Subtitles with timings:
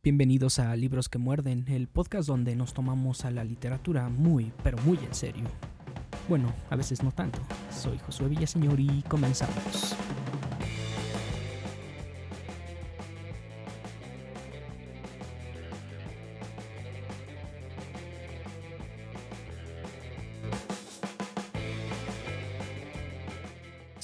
[0.00, 4.78] Bienvenidos a Libros que Muerden, el podcast donde nos tomamos a la literatura muy, pero
[4.78, 5.42] muy en serio.
[6.28, 7.40] Bueno, a veces no tanto.
[7.68, 9.96] Soy Josué Villaseñor y comenzamos.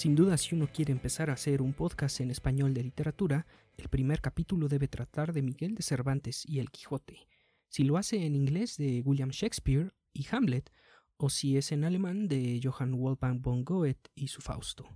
[0.05, 3.47] Sin duda, si uno quiere empezar a hacer un podcast en español de literatura,
[3.79, 7.27] el primer capítulo debe tratar de Miguel de Cervantes y el Quijote.
[7.71, 10.71] Si lo hace en inglés de William Shakespeare y Hamlet,
[11.17, 14.95] o si es en alemán de Johann Wolfgang von Goethe y su Fausto.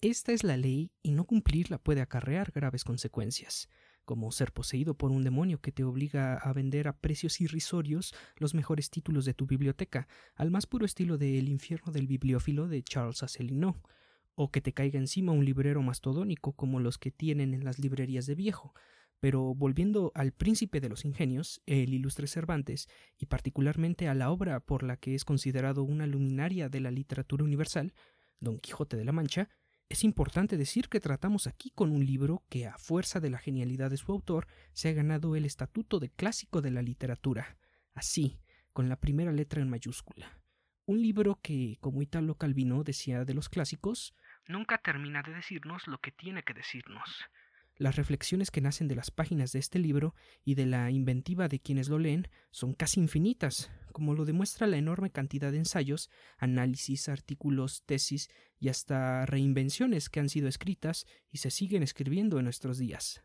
[0.00, 3.68] Esta es la ley y no cumplirla puede acarrear graves consecuencias,
[4.04, 8.54] como ser poseído por un demonio que te obliga a vender a precios irrisorios los
[8.54, 10.06] mejores títulos de tu biblioteca,
[10.36, 13.74] al más puro estilo de El infierno del bibliófilo de Charles Asselineau,
[14.36, 18.26] o que te caiga encima un librero mastodónico como los que tienen en las librerías
[18.26, 18.74] de viejo.
[19.18, 24.60] Pero volviendo al príncipe de los ingenios, el ilustre Cervantes, y particularmente a la obra
[24.60, 27.94] por la que es considerado una luminaria de la literatura universal,
[28.38, 29.48] Don Quijote de la Mancha,
[29.88, 33.88] es importante decir que tratamos aquí con un libro que, a fuerza de la genialidad
[33.88, 37.56] de su autor, se ha ganado el estatuto de clásico de la literatura,
[37.94, 38.38] así,
[38.72, 40.42] con la primera letra en mayúscula.
[40.86, 44.14] Un libro que, como Italo Calvino decía de los clásicos,
[44.48, 47.24] nunca termina de decirnos lo que tiene que decirnos.
[47.78, 51.60] Las reflexiones que nacen de las páginas de este libro y de la inventiva de
[51.60, 56.08] quienes lo leen son casi infinitas, como lo demuestra la enorme cantidad de ensayos,
[56.38, 62.44] análisis, artículos, tesis y hasta reinvenciones que han sido escritas y se siguen escribiendo en
[62.44, 63.22] nuestros días.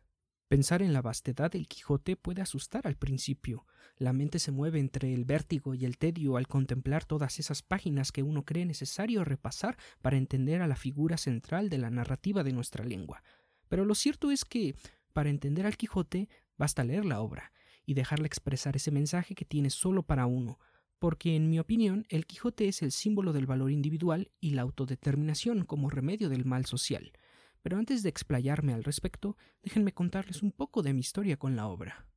[0.51, 3.65] Pensar en la vastedad del Quijote puede asustar al principio.
[3.95, 8.11] La mente se mueve entre el vértigo y el tedio al contemplar todas esas páginas
[8.11, 12.51] que uno cree necesario repasar para entender a la figura central de la narrativa de
[12.51, 13.23] nuestra lengua.
[13.69, 14.75] Pero lo cierto es que,
[15.13, 17.53] para entender al Quijote, basta leer la obra
[17.85, 20.59] y dejarle expresar ese mensaje que tiene solo para uno,
[20.99, 25.63] porque en mi opinión el Quijote es el símbolo del valor individual y la autodeterminación
[25.63, 27.13] como remedio del mal social.
[27.61, 31.67] Pero antes de explayarme al respecto, déjenme contarles un poco de mi historia con la
[31.67, 32.07] obra.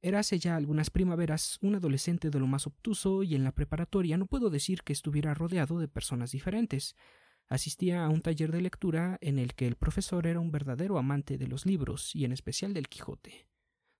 [0.00, 4.16] Era hace ya algunas primaveras un adolescente de lo más obtuso y en la preparatoria
[4.16, 6.94] no puedo decir que estuviera rodeado de personas diferentes.
[7.48, 11.38] Asistía a un taller de lectura en el que el profesor era un verdadero amante
[11.38, 13.48] de los libros y en especial del Quijote.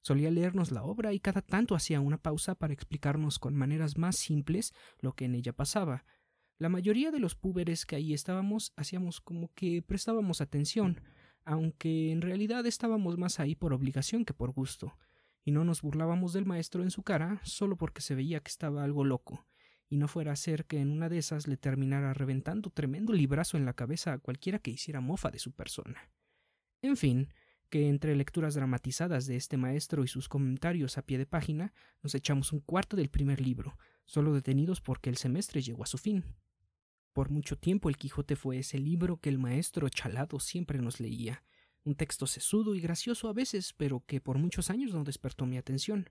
[0.03, 4.17] Solía leernos la obra y cada tanto hacía una pausa para explicarnos con maneras más
[4.17, 6.05] simples lo que en ella pasaba,
[6.59, 11.01] la mayoría de los púberes que ahí estábamos hacíamos como que prestábamos atención,
[11.45, 14.99] aunque en realidad estábamos más ahí por obligación que por gusto,
[15.45, 18.83] y no nos burlábamos del maestro en su cara solo porque se veía que estaba
[18.83, 19.47] algo loco,
[19.89, 23.57] y no fuera a ser que en una de esas le terminara reventando tremendo librazo
[23.57, 26.11] en la cabeza a cualquiera que hiciera mofa de su persona.
[26.83, 27.29] En fin,
[27.71, 32.15] que entre lecturas dramatizadas de este maestro y sus comentarios a pie de página, nos
[32.15, 36.25] echamos un cuarto del primer libro, solo detenidos porque el semestre llegó a su fin.
[37.19, 41.43] Por mucho tiempo el Quijote fue ese libro que el maestro Chalado siempre nos leía,
[41.83, 45.59] un texto sesudo y gracioso a veces, pero que por muchos años no despertó mi
[45.59, 46.11] atención.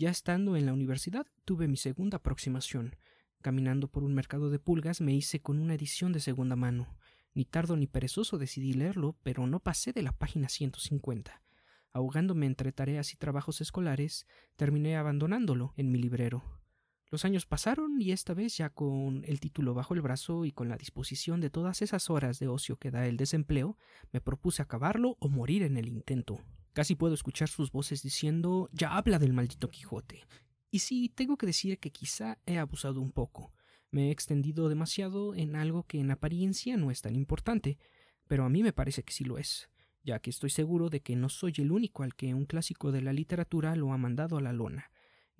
[0.00, 2.96] Ya estando en la universidad tuve mi segunda aproximación.
[3.40, 6.98] Caminando por un mercado de pulgas me hice con una edición de segunda mano.
[7.34, 11.40] Ni tardo ni perezoso decidí leerlo, pero no pasé de la página 150.
[11.92, 14.26] Ahogándome entre tareas y trabajos escolares,
[14.56, 16.61] terminé abandonándolo en mi librero.
[17.12, 20.70] Los años pasaron y esta vez ya con el título bajo el brazo y con
[20.70, 23.76] la disposición de todas esas horas de ocio que da el desempleo,
[24.12, 26.40] me propuse acabarlo o morir en el intento.
[26.72, 30.24] Casi puedo escuchar sus voces diciendo ya habla del maldito Quijote.
[30.70, 33.52] Y sí, tengo que decir que quizá he abusado un poco.
[33.90, 37.78] Me he extendido demasiado en algo que en apariencia no es tan importante,
[38.26, 39.68] pero a mí me parece que sí lo es,
[40.02, 43.02] ya que estoy seguro de que no soy el único al que un clásico de
[43.02, 44.91] la literatura lo ha mandado a la lona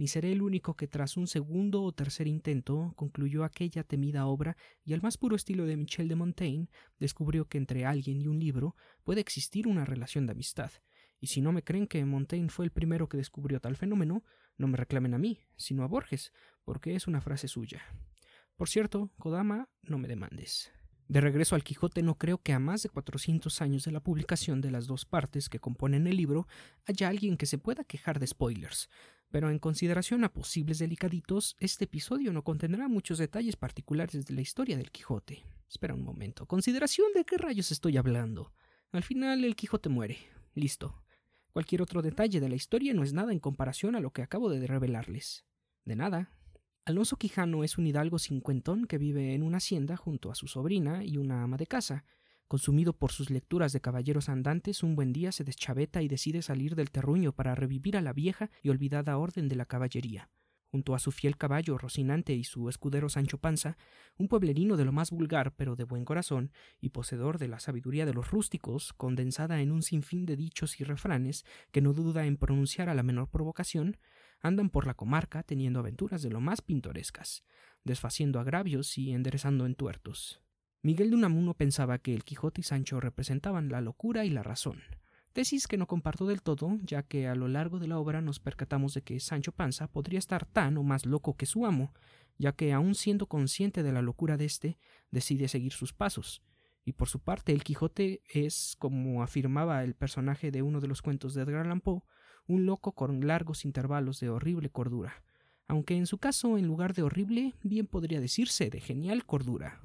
[0.02, 4.56] ni seré el único que tras un segundo o tercer intento concluyó aquella temida obra
[4.84, 6.66] y al más puro estilo de Michel de Montaigne
[6.98, 8.74] descubrió que entre alguien y un libro
[9.04, 10.72] puede existir una relación de amistad.
[11.20, 14.24] Y si no me creen que Montaigne fue el primero que descubrió tal fenómeno,
[14.58, 16.32] no me reclamen a mí, sino a Borges,
[16.64, 17.80] porque es una frase suya.
[18.56, 20.72] Por cierto, Kodama, no me demandes.
[21.06, 24.60] De regreso al Quijote, no creo que a más de 400 años de la publicación
[24.60, 26.48] de las dos partes que componen el libro
[26.86, 28.88] haya alguien que se pueda quejar de spoilers,
[29.32, 34.42] pero en consideración a posibles delicaditos, este episodio no contendrá muchos detalles particulares de la
[34.42, 35.42] historia del Quijote.
[35.68, 38.52] Espera un momento, ¿consideración de qué rayos estoy hablando?
[38.92, 40.18] Al final el Quijote muere.
[40.54, 41.02] Listo.
[41.52, 44.50] Cualquier otro detalle de la historia no es nada en comparación a lo que acabo
[44.50, 45.46] de revelarles.
[45.86, 46.30] De nada.
[46.84, 51.04] Alonso Quijano es un hidalgo cincuentón que vive en una hacienda junto a su sobrina
[51.04, 52.04] y una ama de casa,
[52.52, 56.74] Consumido por sus lecturas de caballeros andantes, un buen día se deschaveta y decide salir
[56.74, 60.28] del terruño para revivir a la vieja y olvidada orden de la caballería.
[60.66, 63.78] Junto a su fiel caballo Rocinante y su escudero Sancho Panza,
[64.18, 68.04] un pueblerino de lo más vulgar pero de buen corazón y poseedor de la sabiduría
[68.04, 72.36] de los rústicos, condensada en un sinfín de dichos y refranes que no duda en
[72.36, 73.96] pronunciar a la menor provocación,
[74.42, 77.44] andan por la comarca teniendo aventuras de lo más pintorescas,
[77.82, 80.42] desfaciendo agravios y enderezando entuertos.
[80.84, 84.80] Miguel de Unamuno pensaba que el Quijote y Sancho representaban la locura y la razón,
[85.32, 88.40] tesis que no comparto del todo, ya que a lo largo de la obra nos
[88.40, 91.94] percatamos de que Sancho Panza podría estar tan o más loco que su amo,
[92.36, 94.78] ya que aun siendo consciente de la locura de éste,
[95.12, 96.42] decide seguir sus pasos.
[96.84, 101.00] Y por su parte, el Quijote es, como afirmaba el personaje de uno de los
[101.00, 102.02] cuentos de Edgar Allan Poe,
[102.48, 105.22] un loco con largos intervalos de horrible cordura,
[105.68, 109.80] aunque en su caso, en lugar de horrible, bien podría decirse de genial cordura.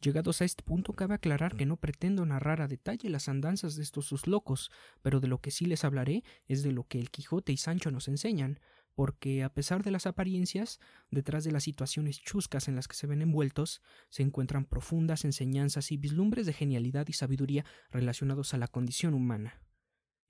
[0.00, 3.82] Llegados a este punto, cabe aclarar que no pretendo narrar a detalle las andanzas de
[3.82, 4.70] estos sus locos,
[5.02, 7.90] pero de lo que sí les hablaré es de lo que el Quijote y Sancho
[7.90, 8.60] nos enseñan,
[8.94, 13.06] porque a pesar de las apariencias, detrás de las situaciones chuscas en las que se
[13.06, 18.68] ven envueltos, se encuentran profundas enseñanzas y vislumbres de genialidad y sabiduría relacionados a la
[18.68, 19.60] condición humana.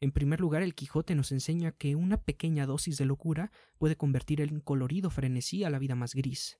[0.01, 4.41] En primer lugar, el Quijote nos enseña que una pequeña dosis de locura puede convertir
[4.41, 6.59] en colorido frenesí a la vida más gris.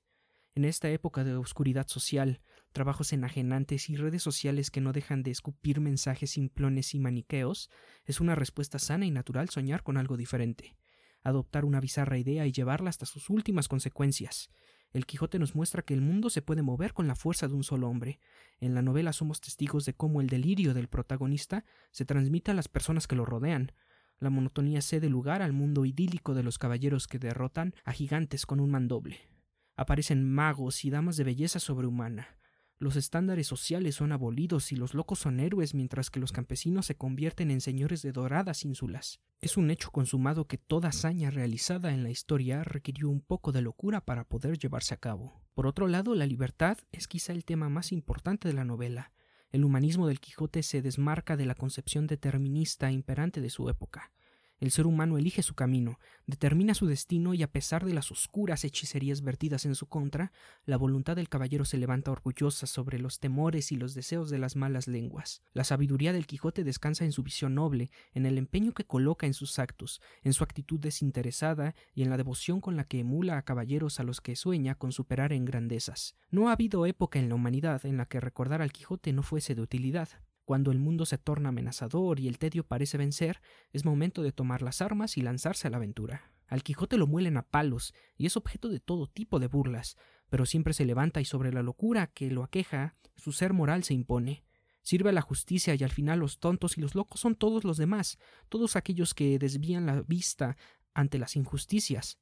[0.57, 5.29] En esta época de oscuridad social, trabajos enajenantes y redes sociales que no dejan de
[5.29, 7.69] escupir mensajes simplones y maniqueos,
[8.05, 10.75] es una respuesta sana y natural soñar con algo diferente,
[11.21, 14.49] adoptar una bizarra idea y llevarla hasta sus últimas consecuencias.
[14.93, 17.63] El Quijote nos muestra que el mundo se puede mover con la fuerza de un
[17.63, 18.19] solo hombre.
[18.59, 22.67] En la novela somos testigos de cómo el delirio del protagonista se transmite a las
[22.67, 23.73] personas que lo rodean.
[24.17, 28.59] La monotonía cede lugar al mundo idílico de los caballeros que derrotan a gigantes con
[28.59, 29.36] un mandoble.
[29.77, 32.37] Aparecen magos y damas de belleza sobrehumana.
[32.79, 36.95] Los estándares sociales son abolidos y los locos son héroes mientras que los campesinos se
[36.95, 39.19] convierten en señores de doradas ínsulas.
[39.39, 43.61] Es un hecho consumado que toda hazaña realizada en la historia requirió un poco de
[43.61, 45.43] locura para poder llevarse a cabo.
[45.53, 49.11] Por otro lado, la libertad es quizá el tema más importante de la novela.
[49.51, 54.11] El humanismo del Quijote se desmarca de la concepción determinista imperante de su época.
[54.59, 58.63] El ser humano elige su camino, determina su destino y a pesar de las oscuras
[58.63, 60.31] hechicerías vertidas en su contra,
[60.65, 64.55] la voluntad del caballero se levanta orgullosa sobre los temores y los deseos de las
[64.55, 65.43] malas lenguas.
[65.53, 69.35] La sabiduría del Quijote descansa en su visión noble, en el empeño que coloca en
[69.35, 73.43] sus actos, en su actitud desinteresada y en la devoción con la que emula a
[73.43, 76.15] caballeros a los que sueña con superar en grandezas.
[76.31, 79.53] No ha habido época en la humanidad en la que recordar al Quijote no fuese
[79.53, 80.09] de utilidad.
[80.47, 83.41] Cuando el mundo se torna amenazador y el tedio parece vencer,
[83.73, 86.31] es momento de tomar las armas y lanzarse a la aventura.
[86.47, 89.97] Al Quijote lo muelen a palos y es objeto de todo tipo de burlas,
[90.29, 93.93] pero siempre se levanta y sobre la locura que lo aqueja, su ser moral se
[93.93, 94.45] impone.
[94.83, 97.75] Sirve a la justicia y al final los tontos y los locos son todos los
[97.75, 98.17] demás,
[98.47, 100.55] todos aquellos que desvían la vista
[100.93, 102.19] ante las injusticias,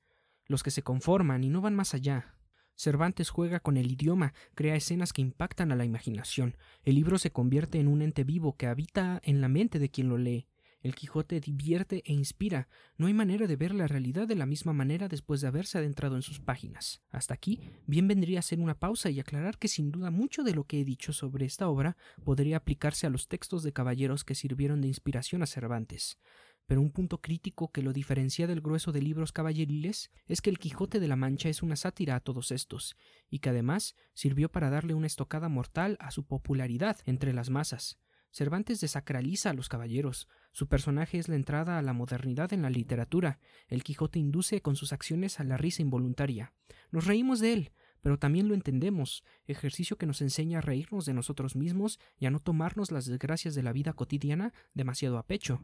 [0.48, 2.35] los que se conforman y no van más allá,
[2.76, 6.58] Cervantes juega con el idioma, crea escenas que impactan a la imaginación.
[6.84, 10.10] El libro se convierte en un ente vivo que habita en la mente de quien
[10.10, 10.48] lo lee.
[10.82, 12.68] El Quijote divierte e inspira.
[12.98, 16.16] No hay manera de ver la realidad de la misma manera después de haberse adentrado
[16.16, 17.02] en sus páginas.
[17.10, 20.54] Hasta aquí, bien vendría a ser una pausa y aclarar que sin duda mucho de
[20.54, 24.36] lo que he dicho sobre esta obra podría aplicarse a los textos de caballeros que
[24.36, 26.20] sirvieron de inspiración a Cervantes
[26.66, 30.60] pero un punto crítico que lo diferencia del grueso de libros caballeriles es que el
[30.60, 32.96] Quijote de la Mancha es una sátira a todos estos,
[33.30, 38.00] y que además sirvió para darle una estocada mortal a su popularidad entre las masas.
[38.32, 42.70] Cervantes desacraliza a los caballeros, su personaje es la entrada a la modernidad en la
[42.70, 46.54] literatura, el Quijote induce con sus acciones a la risa involuntaria.
[46.92, 51.14] Nos reímos de él, pero también lo entendemos, ejercicio que nos enseña a reírnos de
[51.14, 55.64] nosotros mismos y a no tomarnos las desgracias de la vida cotidiana demasiado a pecho.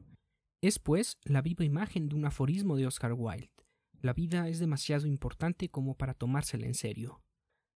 [0.61, 3.49] Es, pues, la viva imagen de un aforismo de Oscar Wilde.
[3.99, 7.23] La vida es demasiado importante como para tomársela en serio.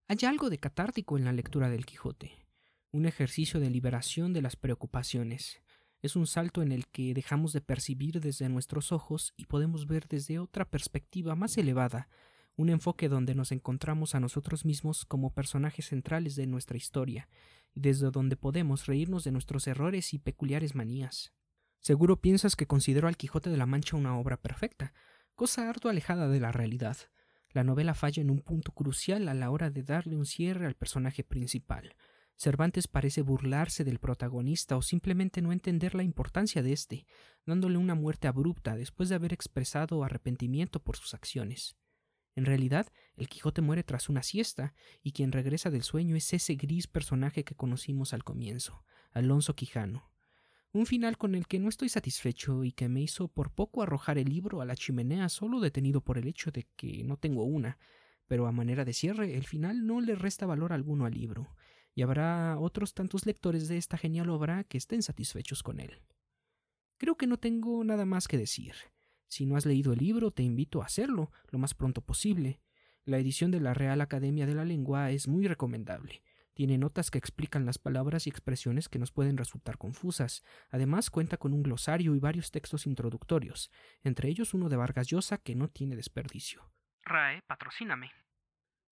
[0.08, 2.46] Hay algo de catártico en la lectura del Quijote,
[2.92, 5.64] un ejercicio de liberación de las preocupaciones.
[6.04, 10.08] Es un salto en el que dejamos de percibir desde nuestros ojos y podemos ver
[10.08, 12.08] desde otra perspectiva más elevada,
[12.56, 17.30] un enfoque donde nos encontramos a nosotros mismos como personajes centrales de nuestra historia,
[17.74, 21.34] y desde donde podemos reírnos de nuestros errores y peculiares manías.
[21.86, 24.92] Seguro piensas que considero al Quijote de la Mancha una obra perfecta,
[25.36, 26.98] cosa harto alejada de la realidad.
[27.52, 30.74] La novela falla en un punto crucial a la hora de darle un cierre al
[30.74, 31.96] personaje principal.
[32.38, 37.06] Cervantes parece burlarse del protagonista o simplemente no entender la importancia de éste,
[37.46, 41.78] dándole una muerte abrupta después de haber expresado arrepentimiento por sus acciones.
[42.34, 44.74] En realidad, el Quijote muere tras una siesta,
[45.04, 50.15] y quien regresa del sueño es ese gris personaje que conocimos al comienzo, Alonso Quijano.
[50.76, 54.18] Un final con el que no estoy satisfecho y que me hizo por poco arrojar
[54.18, 57.78] el libro a la chimenea solo detenido por el hecho de que no tengo una,
[58.28, 61.56] pero a manera de cierre el final no le resta valor alguno al libro,
[61.94, 66.02] y habrá otros tantos lectores de esta genial obra que estén satisfechos con él.
[66.98, 68.74] Creo que no tengo nada más que decir.
[69.30, 72.60] Si no has leído el libro, te invito a hacerlo lo más pronto posible.
[73.06, 76.22] La edición de la Real Academia de la Lengua es muy recomendable.
[76.56, 80.42] Tiene notas que explican las palabras y expresiones que nos pueden resultar confusas.
[80.70, 83.70] Además, cuenta con un glosario y varios textos introductorios,
[84.04, 86.72] entre ellos uno de Vargas Llosa que no tiene desperdicio.
[87.04, 88.10] RAE, patrocíname.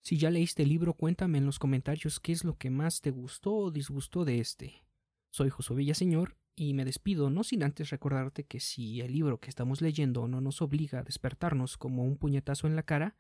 [0.02, 3.12] Si ya leíste el libro, cuéntame en los comentarios qué es lo que más te
[3.12, 4.86] gustó o disgustó de este.
[5.32, 9.50] Soy Josué Villaseñor y me despido no sin antes recordarte que si el libro que
[9.50, 13.16] estamos leyendo no nos obliga a despertarnos como un puñetazo en la cara,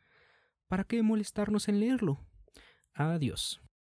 [0.67, 2.19] ¿para qué molestarnos en leerlo?
[2.93, 3.61] Adiós.